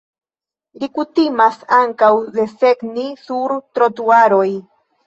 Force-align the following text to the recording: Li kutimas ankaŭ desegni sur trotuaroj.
Li 0.83 0.89
kutimas 0.95 1.59
ankaŭ 1.81 2.11
desegni 2.39 3.07
sur 3.29 3.57
trotuaroj. 3.79 4.47